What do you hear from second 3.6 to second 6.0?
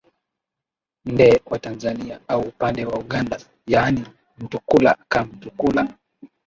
yaani mtukula ka mtukula